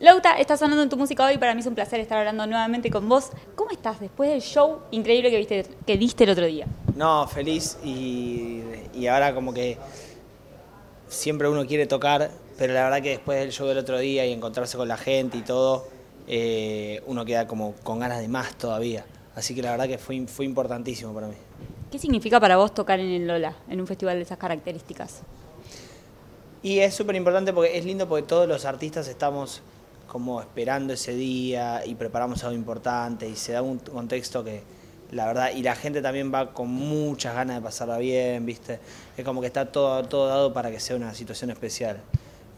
[0.00, 2.88] Lauta, estás sonando en tu música hoy, para mí es un placer estar hablando nuevamente
[2.88, 3.30] con vos.
[3.56, 6.66] ¿Cómo estás después del show increíble que, viste, que diste el otro día?
[6.94, 8.62] No, feliz y,
[8.94, 9.76] y ahora como que
[11.08, 14.32] siempre uno quiere tocar, pero la verdad que después del show del otro día y
[14.32, 15.88] encontrarse con la gente y todo,
[16.28, 19.04] eh, uno queda como con ganas de más todavía.
[19.34, 21.34] Así que la verdad que fue, fue importantísimo para mí.
[21.90, 25.22] ¿Qué significa para vos tocar en el Lola, en un festival de esas características?
[26.62, 29.60] Y es súper importante porque es lindo porque todos los artistas estamos
[30.08, 34.62] como esperando ese día y preparamos algo importante y se da un contexto que
[35.12, 38.80] la verdad y la gente también va con muchas ganas de pasarla bien, ¿viste?
[39.16, 42.00] Es como que está todo todo dado para que sea una situación especial.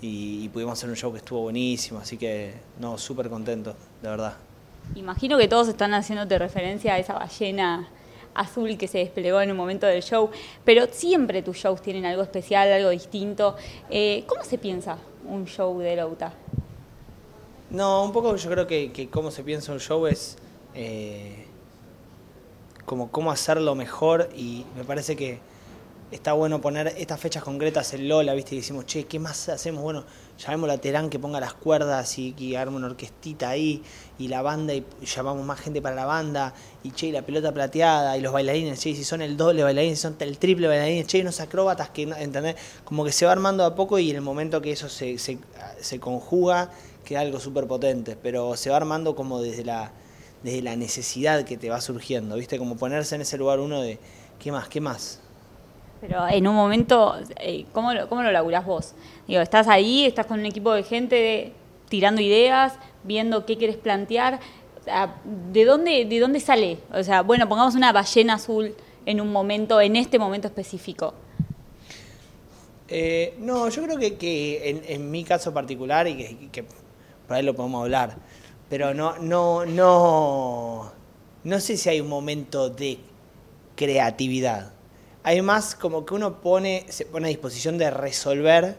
[0.03, 4.33] Y, pudimos hacer un show que estuvo buenísimo, así que no, súper contento, de verdad.
[4.95, 7.87] Imagino que todos están haciéndote referencia a esa ballena
[8.35, 10.31] azul que se desplegó en un momento del show,
[10.65, 13.57] pero siempre tus shows tienen algo especial, algo distinto.
[13.91, 14.97] Eh, ¿Cómo se piensa
[15.29, 16.33] un show de Lauta?
[17.71, 20.37] No, un poco yo creo que, que cómo se piensa un show es
[20.75, 21.47] eh,
[22.85, 25.39] como cómo hacerlo mejor y me parece que
[26.11, 28.55] está bueno poner estas fechas concretas en Lola, ¿viste?
[28.55, 29.83] Y decimos, che, ¿qué más hacemos?
[29.83, 30.05] Bueno,
[30.39, 33.83] llamemos a Terán que ponga las cuerdas y que arme una orquestita ahí,
[34.19, 37.53] y la banda, y llamamos más gente para la banda, y che, y la pelota
[37.53, 41.07] plateada, y los bailarines, che, si son el doble bailarines, si son el triple bailarines,
[41.07, 42.57] che, y unos acróbatas que, ¿entendés?
[42.85, 45.39] Como que se va armando a poco y en el momento que eso se, se,
[45.81, 46.71] se conjuga,
[47.05, 49.93] queda algo súper potente, pero se va armando como desde la,
[50.43, 52.59] desde la necesidad que te va surgiendo, ¿viste?
[52.59, 53.99] Como ponerse en ese lugar uno de,
[54.39, 54.69] ¿qué más?
[54.69, 55.21] ¿Qué más?
[56.01, 58.95] Pero en un momento, eh, ¿cómo lo, cómo lo laburás vos?
[59.29, 61.53] Digo, estás ahí, estás con un equipo de gente
[61.89, 64.41] tirando ideas, viendo qué quieres plantear.
[65.53, 66.79] ¿de, dónde, ¿De dónde sale?
[66.93, 71.15] O sea, bueno, pongamos una ballena azul en un momento, en este momento específico.
[72.89, 77.43] Eh, no, yo creo que, que en, mi caso particular, y que, que por ahí
[77.43, 78.17] lo podemos hablar,
[78.69, 80.93] pero no, no, no,
[81.45, 82.99] no sé si hay un momento de
[83.77, 84.73] creatividad
[85.23, 88.77] hay más como que uno pone, se pone a disposición de resolver,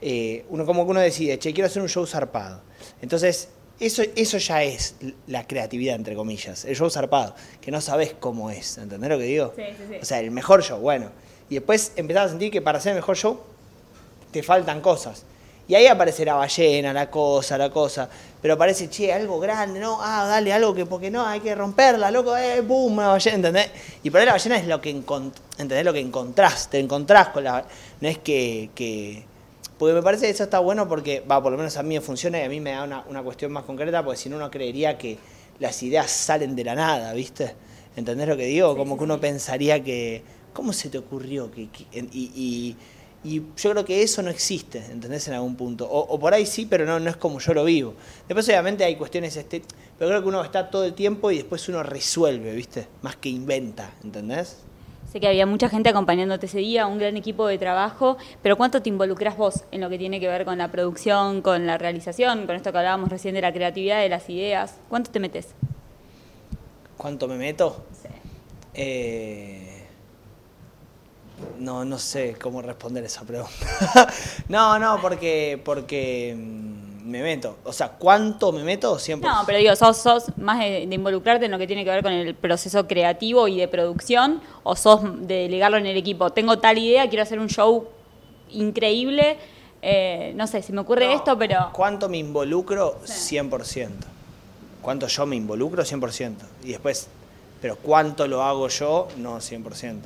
[0.00, 2.60] eh, uno como que uno decide, che, quiero hacer un show zarpado.
[3.00, 3.48] Entonces,
[3.80, 4.96] eso, eso ya es
[5.26, 9.24] la creatividad, entre comillas, el show zarpado, que no sabes cómo es, ¿entendés lo que
[9.24, 9.52] digo?
[9.56, 9.96] Sí, sí, sí.
[10.00, 11.10] O sea, el mejor show, bueno.
[11.48, 13.40] Y después empezás a sentir que para hacer el mejor show
[14.30, 15.24] te faltan cosas.
[15.68, 18.08] Y ahí aparece la ballena, la cosa, la cosa.
[18.40, 19.98] Pero parece, che, algo grande, ¿no?
[20.00, 23.70] Ah, dale, algo que, porque no, hay que romperla, loco, eh, boom, una ballena, ¿entendés?
[24.02, 25.84] Y por ahí la ballena es lo que, ¿entendés?
[25.84, 27.64] Lo que encontrás, te encontrás con la...
[28.00, 29.24] No es que, que...
[29.78, 32.00] Porque me parece que eso está bueno porque, va, por lo menos a mí me
[32.00, 34.50] funciona y a mí me da una, una cuestión más concreta, porque si no uno
[34.50, 35.18] creería que
[35.58, 37.54] las ideas salen de la nada, ¿viste?
[37.96, 38.76] ¿Entendés lo que digo?
[38.76, 41.50] Como que uno pensaría que, ¿cómo se te ocurrió?
[41.50, 42.76] Que, y y
[43.24, 45.28] yo creo que eso no existe, ¿entendés?
[45.28, 45.88] En algún punto.
[45.88, 47.94] O, por ahí sí, pero no, no es como yo lo vivo.
[48.26, 49.62] Después, obviamente, hay cuestiones, este,
[49.98, 52.88] pero creo que uno está todo el tiempo y después uno resuelve, ¿viste?
[53.02, 54.58] Más que inventa, ¿entendés?
[55.12, 58.82] Sé que había mucha gente acompañándote ese día, un gran equipo de trabajo, pero ¿cuánto
[58.82, 62.46] te involucras vos en lo que tiene que ver con la producción, con la realización,
[62.46, 64.78] con esto que hablábamos recién de la creatividad, de las ideas?
[64.88, 65.48] ¿Cuánto te metes?
[66.96, 67.84] ¿Cuánto me meto?
[67.92, 68.08] Sí.
[68.74, 69.71] Eh
[71.58, 73.52] no, no sé cómo responder esa pregunta.
[74.48, 77.58] no, no, porque, porque mm, me meto.
[77.64, 78.98] O sea, ¿cuánto me meto?
[78.98, 79.28] Siempre.
[79.28, 82.12] No, pero digo, ¿sos, sos más de, involucrarte en lo que tiene que ver con
[82.12, 84.40] el proceso creativo y de producción?
[84.62, 86.30] ¿O sos de delegarlo en el equipo?
[86.30, 87.88] Tengo tal idea, quiero hacer un show
[88.50, 89.38] increíble.
[89.80, 91.70] Eh, no sé, si me ocurre esto, pero...
[91.72, 93.00] ¿Cuánto me involucro?
[93.04, 93.88] 100%.
[94.80, 95.82] ¿Cuánto yo me involucro?
[95.82, 96.34] 100%.
[96.62, 97.08] Y después
[97.62, 100.00] pero cuánto lo hago yo, no 100%.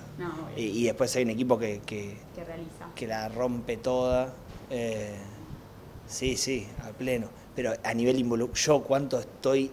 [0.58, 2.18] y, después hay un equipo que, que,
[2.94, 4.34] que la rompe toda.
[4.68, 5.16] Eh,
[6.06, 7.28] sí, sí, a pleno.
[7.54, 9.70] Pero a nivel involucrado, yo cuánto estoy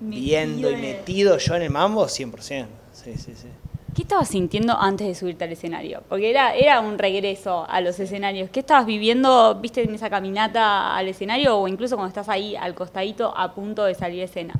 [0.00, 2.66] viendo y metido yo en el mambo, 100%.
[2.92, 3.48] Sí, sí, sí.
[3.94, 6.02] ¿Qué estabas sintiendo antes de subirte al escenario?
[6.08, 8.48] Porque era, era un regreso a los escenarios.
[8.48, 12.74] ¿Qué estabas viviendo, viste, en esa caminata al escenario o incluso cuando estás ahí al
[12.74, 14.54] costadito a punto de salir a escena?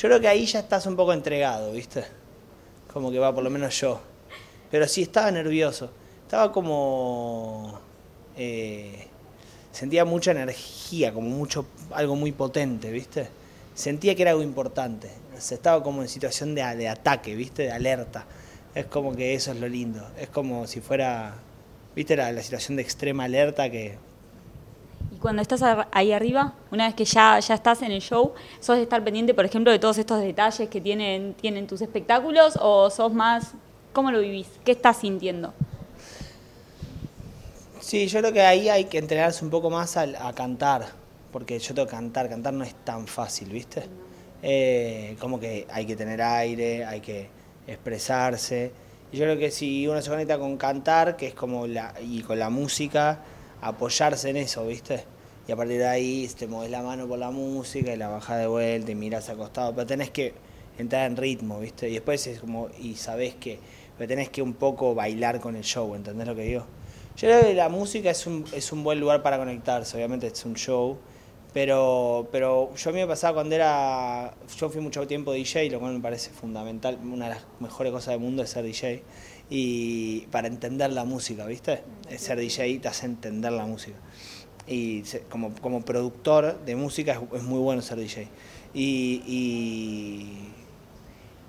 [0.00, 2.02] Yo creo que ahí ya estás un poco entregado, ¿viste?
[2.90, 4.00] Como que va, por lo menos yo.
[4.70, 5.90] Pero sí estaba nervioso.
[6.22, 7.78] Estaba como...
[8.34, 9.08] Eh,
[9.70, 13.28] sentía mucha energía, como mucho, algo muy potente, ¿viste?
[13.74, 15.10] Sentía que era algo importante.
[15.36, 17.64] estaba como en situación de, de ataque, ¿viste?
[17.64, 18.24] De alerta.
[18.74, 20.08] Es como que eso es lo lindo.
[20.18, 21.34] Es como si fuera,
[21.94, 22.16] ¿viste?
[22.16, 23.98] La situación de extrema alerta que
[25.20, 25.62] cuando estás
[25.92, 29.34] ahí arriba, una vez que ya, ya estás en el show, ¿sos de estar pendiente,
[29.34, 33.52] por ejemplo, de todos estos detalles que tienen, tienen tus espectáculos o sos más,
[33.92, 34.48] ¿cómo lo vivís?
[34.64, 35.52] ¿Qué estás sintiendo?
[37.80, 40.86] Sí, yo creo que ahí hay que entrenarse un poco más a, a cantar,
[41.32, 43.84] porque yo tengo que cantar, cantar no es tan fácil, ¿viste?
[44.42, 47.28] Eh, como que hay que tener aire, hay que
[47.66, 48.72] expresarse.
[49.12, 52.22] Y yo creo que si uno se conecta con cantar, que es como la, y
[52.22, 53.18] con la música,
[53.60, 55.04] apoyarse en eso, ¿viste?
[55.48, 58.38] Y a partir de ahí te mueves la mano por la música y la bajas
[58.38, 60.34] de vuelta y miras acostado, pero tenés que
[60.78, 61.88] entrar en ritmo, ¿viste?
[61.88, 63.58] Y después es como, y sabés que,
[63.98, 66.66] pero tenés que un poco bailar con el show, ¿entendés lo que digo?
[67.16, 70.44] Yo creo que la música es un, es un buen lugar para conectarse, obviamente es
[70.44, 70.96] un show,
[71.52, 74.34] pero, pero yo a mí me pasaba cuando era.
[74.56, 76.98] Yo fui mucho tiempo DJ, lo cual me parece fundamental.
[77.02, 79.02] Una de las mejores cosas del mundo es ser DJ.
[79.48, 81.82] Y para entender la música, ¿viste?
[82.16, 83.96] Ser DJ te hace entender la música.
[84.68, 88.28] Y como, como productor de música es, muy bueno ser DJ.
[88.72, 90.52] Y, y,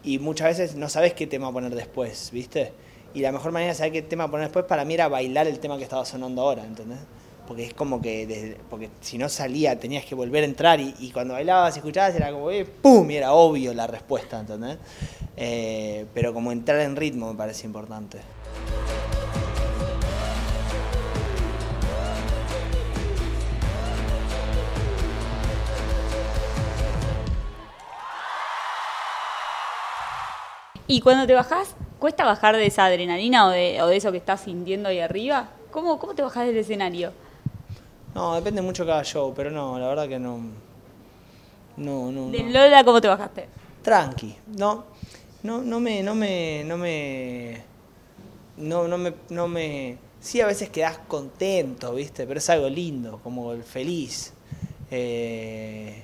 [0.04, 2.74] y, muchas veces no sabes qué tema poner después, ¿viste?
[3.14, 5.60] Y la mejor manera de saber qué tema poner después para mí era bailar el
[5.60, 6.98] tema que estaba sonando ahora, ¿entendés?
[7.52, 11.34] Porque es como que, porque si no salía tenías que volver a entrar y, cuando
[11.34, 13.12] bailabas y escuchabas era como, eh, ¡pum!
[13.12, 14.78] Y era obvio la respuesta, ¿entendés?
[15.36, 18.20] Eh, pero como entrar en ritmo me parece importante.
[30.88, 34.20] Y cuando te bajás, ¿cuesta bajar de esa adrenalina o de, o de eso que
[34.20, 35.50] estás sintiendo ahí arriba?
[35.70, 37.12] ¿Cómo, ¿Cómo te bajás del escenario?
[38.14, 40.40] No, depende mucho cada show, pero no, la verdad que no.
[41.78, 42.30] No, no.
[42.30, 43.48] ¿De Lola cómo te bajaste?
[43.82, 44.86] Tranqui, no.
[45.44, 47.64] No, no me, no me, no me.
[48.58, 49.98] No, no me, no me.
[50.20, 52.28] Sí, a veces quedas contento, ¿viste?
[52.28, 54.34] Pero es algo lindo, como el feliz.
[54.92, 56.04] Eh,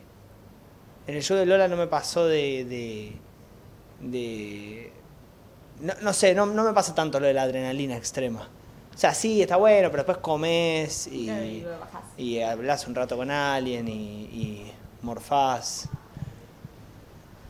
[1.05, 2.65] en el show de Lola no me pasó de.
[2.65, 3.11] de,
[4.01, 4.91] de
[5.81, 8.49] no, no, sé, no, no me pasa tanto lo de la adrenalina extrema.
[8.97, 11.63] O sea, sí, está bueno, pero después comes y,
[12.17, 14.71] y, hablas un rato con alguien y, y
[15.03, 15.87] morfás.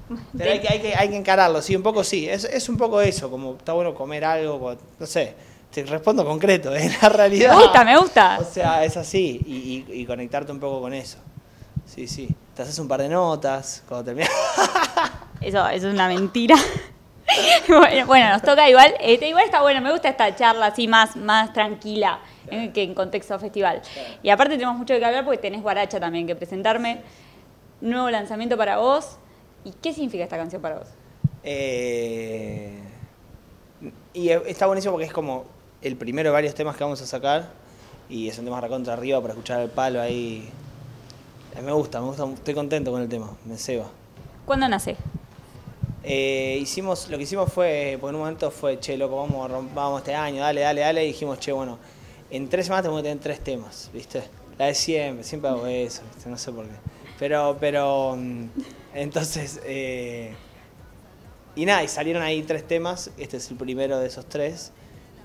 [0.38, 2.28] Pero hay que, hay, que, hay que encararlo, sí, un poco sí.
[2.28, 5.36] Es, es un poco eso, como está bueno comer algo, no sé.
[5.72, 7.56] Te respondo concreto, en la realidad.
[7.56, 8.40] Me gusta, me gusta.
[8.42, 11.18] O sea, es así, y, y, conectarte un poco con eso.
[11.86, 12.28] Sí, sí.
[12.58, 14.32] Te haces un par de notas cuando terminas.
[15.40, 16.56] Eso, eso es una mentira.
[18.08, 18.94] bueno, nos toca igual.
[19.00, 22.20] Este, igual está bueno, me gusta esta charla así más, más tranquila
[22.50, 23.82] eh, que en contexto festival.
[24.24, 27.02] Y aparte tenemos mucho que hablar porque tenés Guaracha también que presentarme.
[27.82, 29.18] Nuevo lanzamiento para vos.
[29.64, 30.88] ¿Y qué significa esta canción para vos?
[31.44, 32.80] Eh,
[34.14, 35.46] y está buenísimo porque es como
[35.82, 37.50] el primero de varios temas que vamos a sacar.
[38.10, 40.50] Y es un tema recontra arriba para escuchar el palo ahí.
[41.62, 43.88] Me gusta, me gusta, estoy contento con el tema, me ceba.
[44.46, 44.96] ¿Cuándo nace?
[46.10, 50.16] Eh, hicimos, lo que hicimos fue, por un momento fue, che, loco, vamos, vamos este
[50.16, 51.80] año, dale, dale, dale, y dijimos, che, bueno,
[52.32, 54.24] en tres semanas tenemos que tener tres temas, ¿viste?
[54.58, 56.76] La de siempre, siempre hago eso, no sé por qué.
[57.20, 58.46] Pero, pero, mm,
[58.94, 60.34] entonces, eh,
[61.58, 64.72] y nada, y salieron ahí tres temas, este es el primero de esos tres,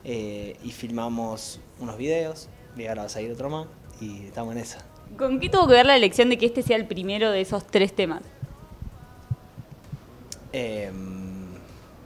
[0.03, 3.69] eh, y filmamos unos videos, y ahora va a salir otro más,
[4.01, 4.85] y estamos en esa.
[5.17, 7.65] ¿Con qué tuvo que ver la elección de que este sea el primero de esos
[7.69, 8.23] tres temas?
[10.53, 11.55] Em,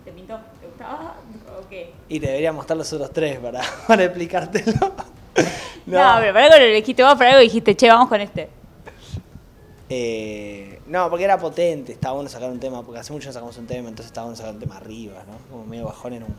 [0.05, 0.39] ¿Te pintó?
[0.61, 1.17] ¿Te gustaba?
[1.59, 1.93] ¿O qué?
[2.09, 4.73] Y te debería mostrar los otros tres para, para explicártelo.
[5.87, 6.17] no.
[6.21, 8.49] pero para algo lo elegiste vos, para algo dijiste, che, vamos con este.
[9.89, 13.67] Eh, no, porque era potente, estaba bueno sacar un tema, porque hace mucho sacamos un
[13.67, 15.39] tema, entonces estaba bueno sacar un tema arriba, ¿no?
[15.51, 16.37] Como medio bajón en un...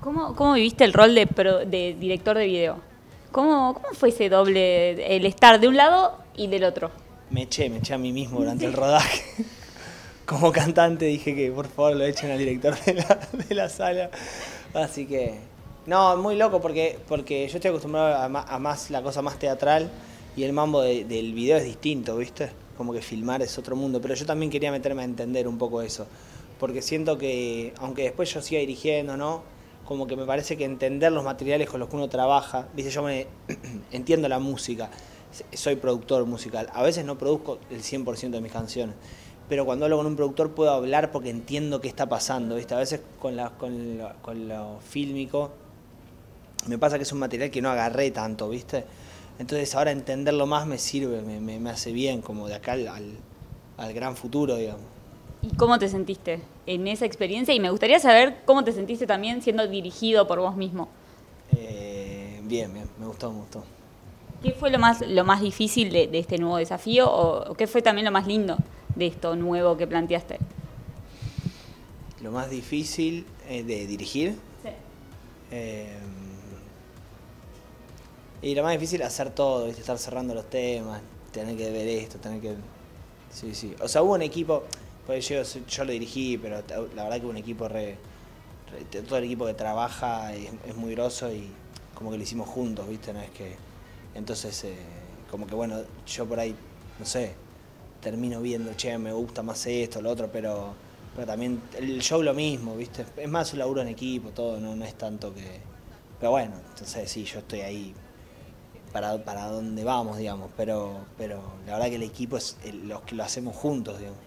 [0.00, 1.26] ¿Cómo, cómo viviste el rol de,
[1.66, 2.76] de director de video?
[3.30, 6.90] ¿Cómo, ¿Cómo fue ese doble, el estar de un lado y del otro?
[7.30, 9.22] Me eché, me eché a mí mismo durante el rodaje.
[10.26, 14.10] Como cantante dije que por favor lo echen al director de la, de la sala.
[14.74, 15.38] Así que,
[15.86, 19.90] no, muy loco porque, porque yo estoy acostumbrado a, más la cosa más teatral
[20.36, 22.50] y el mambo del video es distinto, ¿viste?
[22.76, 25.82] Como que filmar es otro mundo, pero yo también quería meterme a entender un poco
[25.82, 26.06] eso,
[26.58, 29.42] porque siento que, aunque después yo siga dirigiendo, ¿no?
[29.84, 33.02] Como que me parece que entender los materiales con los que uno trabaja, dice yo
[33.02, 33.26] me
[33.92, 34.88] entiendo la música,
[35.52, 38.94] soy productor musical, a veces no produzco el 100% de mis canciones,
[39.52, 42.74] pero cuando hablo con un productor puedo hablar porque entiendo qué está pasando, ¿viste?
[42.74, 45.50] A veces con, la, con, lo, con lo fílmico
[46.68, 48.86] me pasa que es un material que no agarré tanto, ¿viste?
[49.38, 52.88] Entonces ahora entenderlo más me sirve, me, me, hace bien, como de acá al,
[53.76, 54.86] al, gran futuro, digamos.
[55.42, 57.52] ¿Y cómo te sentiste en esa experiencia?
[57.52, 60.88] Y me gustaría saber cómo te sentiste también siendo dirigido por vos mismo.
[61.54, 63.64] Eh, bien, bien, me gustó, me gustó.
[64.42, 67.82] ¿Qué fue lo más, lo más difícil de, de este nuevo desafío o qué fue
[67.82, 68.56] también lo más lindo?
[68.96, 70.38] De esto nuevo que planteaste?
[72.20, 74.38] Lo más difícil eh, de dirigir.
[74.62, 74.68] Sí.
[75.50, 75.98] Eh,
[78.42, 79.80] Y lo más difícil es hacer todo, ¿viste?
[79.80, 82.56] estar cerrando los temas, tener que ver esto, tener que...
[83.30, 83.74] Sí, sí.
[83.80, 84.64] O sea, hubo un equipo,
[85.06, 86.60] pues yo, yo lo dirigí, pero
[86.96, 87.96] la verdad que hubo un equipo re,
[89.06, 91.48] todo el equipo que trabaja es, es, muy groso y
[91.94, 93.12] como que lo hicimos juntos, ¿viste?
[93.12, 93.54] No es que...
[94.14, 94.76] Entonces, eh,
[95.30, 96.54] como que bueno, yo por ahí,
[96.98, 97.34] no sé,
[98.02, 100.74] termino viendo, che, me gusta más esto, lo otro, pero,
[101.14, 103.06] pero también el show lo mismo, ¿viste?
[103.16, 105.60] Es más un laburo en equipo, todo, no, no es tanto que...
[106.18, 107.94] Pero bueno, entonces sí, yo estoy ahí
[108.92, 113.14] para, para dónde vamos, digamos, pero, pero la verdad que el equipo es los que
[113.14, 114.20] lo hacemos juntos, digamos.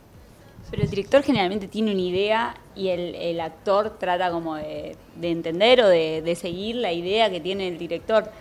[0.72, 5.32] Pero el director generalmente tiene una idea y el, el actor trata como de, de
[5.32, 8.32] entender o de, de, seguir la idea que tiene el director.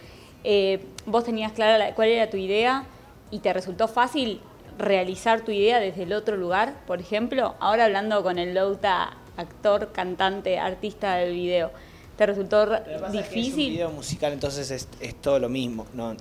[0.42, 2.86] Eh, vos tenías clara cuál era tu idea
[3.30, 4.40] y te resultó fácil
[4.78, 9.92] realizar tu idea desde el otro lugar, por ejemplo, ahora hablando con el Louta, actor,
[9.92, 11.70] cantante, artista del video,
[12.16, 12.66] ¿te resultó
[13.10, 13.46] difícil?
[13.46, 15.86] Es un video musical, entonces es, es, todo lo mismo.
[15.94, 16.14] No,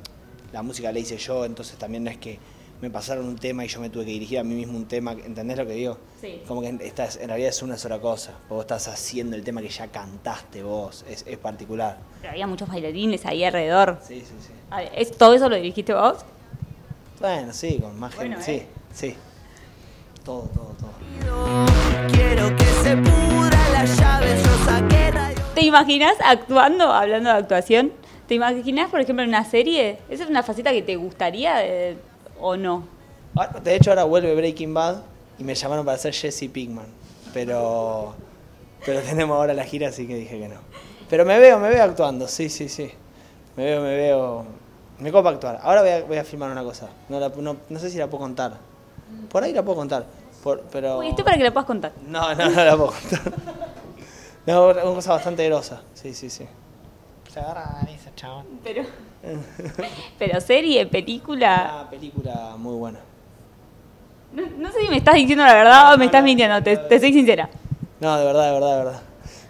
[0.51, 2.39] la música la hice yo, entonces también no es que
[2.81, 5.13] me pasaron un tema y yo me tuve que dirigir a mí mismo un tema,
[5.13, 5.97] ¿entendés lo que digo?
[6.19, 6.41] Sí.
[6.45, 9.69] Como que estás, en realidad es una sola cosa, vos estás haciendo el tema que
[9.69, 11.97] ya cantaste vos, es, es particular.
[12.19, 13.99] Pero había muchos bailarines ahí alrededor.
[14.05, 14.51] Sí, sí, sí.
[14.95, 16.25] ¿Es, ¿Todo eso lo dirigiste vos?
[17.23, 18.67] Bueno, sí, con más Bueno, gente, eh.
[18.91, 19.15] sí, sí.
[20.25, 21.65] Todo, todo, todo.
[22.11, 25.41] Quiero que se pudra la llave, yo saqué radio.
[25.55, 27.93] ¿Te imaginas actuando, hablando de actuación?
[28.27, 29.99] ¿Te imaginas, por ejemplo, en una serie?
[30.09, 31.95] ¿Esa es una faceta que te gustaría eh,
[32.41, 32.89] o no?
[33.35, 35.03] Ahora- De hecho, ahora vuelve Breaking Bad
[35.39, 36.87] y me llamaron para ser Jesse Pinkman.
[37.33, 38.15] Pero,
[38.85, 40.57] pero tenemos ahora la gira, así que dije que no.
[41.09, 42.91] Pero me veo, me veo actuando, sí, sí, sí.
[43.55, 44.45] Me veo, me veo.
[45.03, 45.59] Me copa actuar.
[45.61, 46.87] Ahora voy a, voy a filmar una cosa.
[47.09, 48.53] No, la- no, no sé si la puedo contar.
[49.29, 50.05] Por ahí la puedo contar.
[50.41, 50.99] Por- pero...
[50.99, 51.91] Uy, esto para que la puedas contar.
[52.07, 53.19] No, no, no la puedo contar.
[54.45, 55.81] No, una cosa bastante grosa.
[55.93, 56.45] Sí, sí, sí.
[57.33, 58.45] Se agarra la esa, chabón.
[58.63, 58.83] Pero,
[60.19, 61.71] pero serie, película.
[61.81, 62.99] Una película muy buena.
[64.33, 66.25] No, no sé si me estás diciendo la verdad No, o me no, estás no.
[66.25, 67.49] mintiendo, te, te soy sincera.
[68.01, 69.01] No, de verdad, de verdad, de verdad.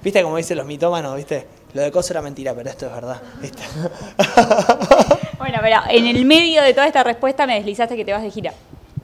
[0.04, 1.48] ¿Viste como dicen los mitómanos, viste?
[1.74, 3.64] Lo de coso era mentira, pero esto es verdad, ¿viste?
[5.44, 8.32] Bueno, pero en el medio de toda esta respuesta me deslizaste que te vas de
[8.32, 8.54] gira.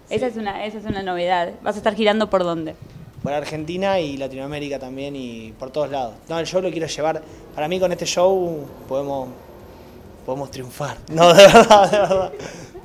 [0.10, 1.50] Esa, es una, esa es una novedad.
[1.62, 2.75] ¿Vas a estar girando por dónde?
[3.22, 6.13] por Argentina y Latinoamérica también y por todos lados.
[6.29, 7.22] No, el show lo quiero llevar.
[7.53, 9.27] Para mí con este show podemos
[10.25, 10.96] podemos triunfar.
[11.10, 12.31] No, de verdad, de verdad.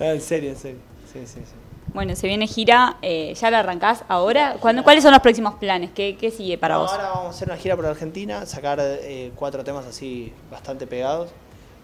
[0.00, 0.78] No, en serio, en serio.
[1.12, 1.52] Sí, sí, sí.
[1.94, 4.56] Bueno, se viene gira, eh, ¿ya la arrancás ahora?
[4.58, 5.90] ¿Cuándo- ¿Cuáles son los próximos planes?
[5.94, 6.90] ¿Qué, qué sigue para No, vos?
[6.90, 11.30] Ahora vamos a hacer una gira por Argentina, sacar eh, cuatro temas así bastante pegados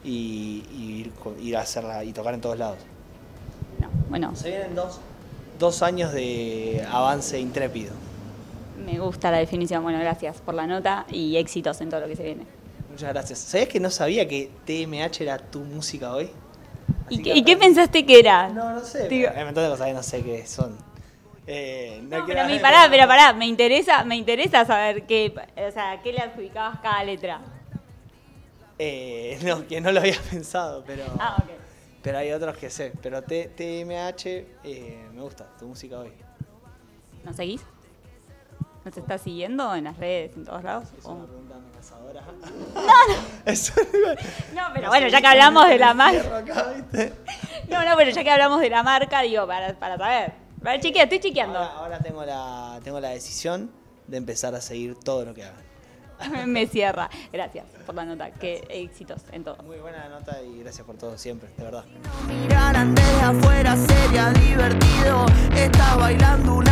[0.04, 2.78] y, y ir, a hacerla y tocar en todos lados.
[3.80, 5.00] No, bueno, Se vienen dos,
[5.58, 7.92] dos años de avance intrépido.
[8.84, 9.82] me gusta la definición.
[9.82, 12.44] Bueno, gracias por la nota y éxitos en todo lo que se viene.
[12.90, 13.38] Muchas gracias.
[13.38, 16.30] ¿Sabías que no sabía que TMH era tu música hoy?
[17.08, 17.66] ¿Y, Así qué, que y qué aprendí.
[17.74, 18.48] pensaste que era?
[18.48, 19.08] No, no sé.
[19.08, 20.76] Digo- Hay montón de cosas que no sé qué son.
[21.46, 25.32] Eh, no No, pero, mi- pará, pero pará, me interesa, me interesa saber qué,
[25.68, 27.40] o sea, qué le adjudicabas cada letra.
[28.82, 31.42] Eh, no, que no lo había pensado, pero, Ah,
[32.02, 32.92] pero hay otros que sé.
[33.02, 34.26] Pero T- TMH
[34.64, 36.12] eh, me gusta, tu música hoy.
[37.24, 37.60] ¿Nos seguís?
[38.82, 40.88] ¿Nos estás siguiendo en las redes, en todos lados?
[40.98, 42.22] Es ¿O- una pregunta amenazadora.
[42.74, 43.72] No, Eso
[44.54, 46.42] no, pero bueno, ya que hablamos de la marca.
[47.68, 50.32] No, no, pero ya que hablamos de la marca, digo, para, para saber.
[50.62, 51.58] Para chequear, estoy chequeando.
[51.58, 53.70] Ahora, ahora tengo, la, tengo la decisión
[54.06, 55.69] de empezar a seguir todo lo que hagan.
[56.46, 57.08] Me cierra.
[57.32, 58.30] Gracias por la nota.
[58.30, 59.56] Qué éxitos en todo.
[59.64, 61.84] Muy buena nota y gracias por todo siempre, de verdad.
[62.26, 65.26] Miraran desde afuera sería divertido.
[65.98, 66.70] Bailando una.